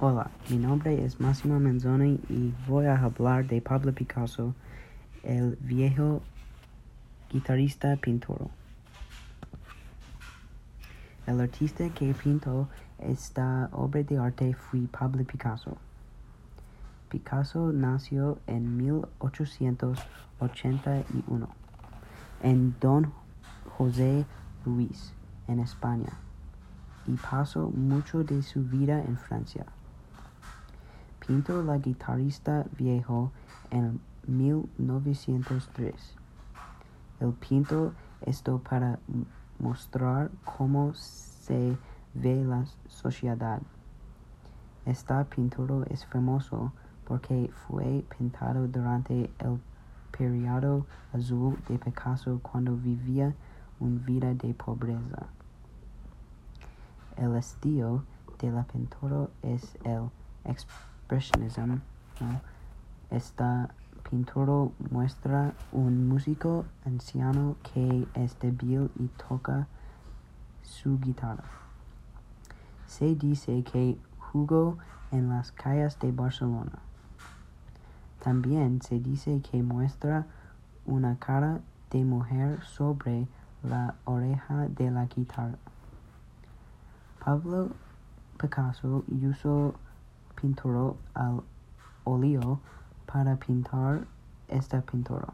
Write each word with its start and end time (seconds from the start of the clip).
Hola, 0.00 0.30
mi 0.48 0.58
nombre 0.58 1.04
es 1.04 1.18
Massimo 1.18 1.58
Manzoni 1.58 2.20
y 2.28 2.54
voy 2.68 2.86
a 2.86 3.02
hablar 3.02 3.48
de 3.48 3.60
Pablo 3.60 3.92
Picasso, 3.92 4.54
el 5.24 5.58
viejo 5.60 6.22
guitarrista 7.32 7.96
pintor. 7.96 8.48
El 11.26 11.40
artista 11.40 11.88
que 11.88 12.14
pintó 12.14 12.68
esta 13.00 13.70
obra 13.72 14.04
de 14.04 14.18
arte 14.18 14.54
fue 14.54 14.82
Pablo 14.82 15.24
Picasso. 15.24 15.76
Picasso 17.08 17.72
nació 17.72 18.38
en 18.46 18.76
1881 18.76 21.48
en 22.44 22.76
Don 22.78 23.12
José 23.76 24.24
Luis, 24.64 25.12
en 25.48 25.58
España, 25.58 26.12
y 27.08 27.14
pasó 27.14 27.68
mucho 27.70 28.22
de 28.22 28.44
su 28.44 28.62
vida 28.62 29.02
en 29.02 29.18
Francia. 29.18 29.66
Pintó 31.28 31.62
la 31.62 31.76
guitarrista 31.76 32.64
viejo 32.78 33.32
en 33.70 34.00
1903. 34.26 36.16
El 37.20 37.32
pinto 37.34 37.92
esto 38.22 38.62
para 38.66 38.98
mostrar 39.58 40.30
cómo 40.56 40.94
se 40.94 41.76
ve 42.14 42.42
la 42.46 42.64
sociedad. 42.86 43.60
Esta 44.86 45.22
pintura 45.24 45.86
es 45.90 46.06
famoso 46.06 46.72
porque 47.04 47.50
fue 47.66 48.06
pintado 48.16 48.66
durante 48.66 49.30
el 49.40 49.60
periodo 50.16 50.86
azul 51.12 51.58
de 51.68 51.78
Picasso 51.78 52.40
cuando 52.40 52.74
vivía 52.74 53.34
una 53.80 54.00
vida 54.00 54.32
de 54.32 54.54
pobreza. 54.54 55.26
El 57.18 57.36
estilo 57.36 58.04
de 58.40 58.50
la 58.50 58.64
pintura 58.64 59.28
es 59.42 59.76
el 59.84 60.08
expressionismo. 61.08 61.80
Esta 63.10 63.70
pintura 64.08 64.70
muestra 64.90 65.54
un 65.72 66.08
músico 66.08 66.66
anciano 66.84 67.56
que 67.62 68.06
es 68.14 68.38
débil 68.38 68.90
y 68.98 69.08
toca 69.28 69.66
su 70.62 70.98
guitarra. 70.98 71.44
Se 72.86 73.14
dice 73.14 73.62
que 73.64 73.96
jugó 74.18 74.76
en 75.10 75.30
las 75.30 75.52
calles 75.52 75.98
de 75.98 76.12
Barcelona. 76.12 76.78
También 78.22 78.82
se 78.82 78.98
dice 78.98 79.40
que 79.40 79.62
muestra 79.62 80.26
una 80.84 81.16
cara 81.18 81.60
de 81.90 82.04
mujer 82.04 82.62
sobre 82.64 83.26
la 83.62 83.94
oreja 84.04 84.68
de 84.68 84.90
la 84.90 85.06
guitarra. 85.06 85.58
Pablo 87.24 87.70
Picasso 88.38 89.04
usó 89.08 89.74
pintura 90.40 90.92
al 91.14 91.42
óleo 92.04 92.60
para 93.12 93.36
pintar 93.36 94.06
esta 94.48 94.80
pintura. 94.82 95.28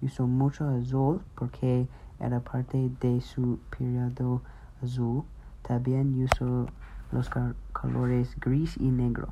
Usó 0.00 0.26
mucho 0.26 0.68
azul 0.68 1.20
porque 1.34 1.86
era 2.18 2.40
parte 2.40 2.90
de 3.00 3.20
su 3.20 3.58
periodo 3.76 4.42
azul. 4.82 5.24
También 5.62 6.22
usó 6.24 6.66
los 7.12 7.30
colores 7.72 8.36
gris 8.40 8.76
y 8.76 8.90
negro. 8.90 9.28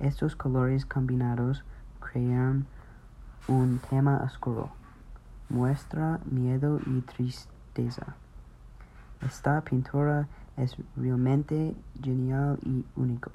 Estos 0.00 0.36
colores 0.36 0.84
combinados 0.84 1.64
crean 2.00 2.66
un 3.48 3.78
tema 3.90 4.22
oscuro. 4.24 4.70
Muestra 5.48 6.20
miedo 6.24 6.80
y 6.86 7.00
tristeza. 7.02 8.16
Esta 9.24 9.60
pintura 9.62 10.28
es 10.56 10.76
realmente 10.96 11.74
genial 12.02 12.58
y 12.62 12.84
único. 12.96 13.30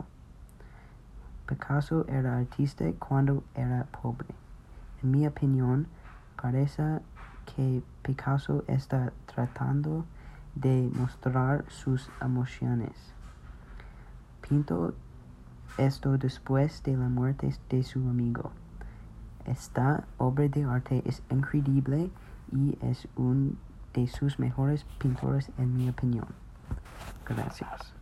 Picasso 1.50 2.06
era 2.08 2.38
artista 2.38 2.86
cuando 3.00 3.44
era 3.56 3.86
pobre. 3.86 4.28
En 5.02 5.10
mi 5.10 5.26
opinión, 5.26 5.88
parece 6.40 7.00
que 7.48 7.82
Picasso 8.04 8.64
está 8.68 9.12
tratando 9.26 10.06
de 10.54 10.92
mostrar 10.94 11.66
sus 11.68 12.12
emociones. 12.22 13.16
Pinto 14.48 14.94
esto 15.80 16.20
después 16.20 16.84
de 16.84 16.96
la 16.96 17.10
muerte 17.10 17.52
de 17.68 17.82
su 17.82 17.98
amigo. 18.08 18.52
Esta 19.46 20.04
obra 20.20 20.48
de 20.50 20.66
arte 20.66 21.02
es 21.04 21.24
increíble 21.32 22.12
y 22.52 22.78
es 22.84 23.08
uno 23.16 23.54
de 23.96 24.06
sus 24.06 24.38
mejores 24.38 24.84
pintores 25.00 25.50
en 25.58 25.76
mi 25.76 25.90
opinión. 25.90 26.28
Gracias. 27.26 27.99